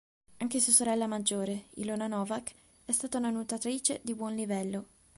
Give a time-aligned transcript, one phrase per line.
[0.37, 2.51] Anche sua sorella maggiore, Ilona Novák
[2.85, 4.87] è stata una nuotatrice di buon livello.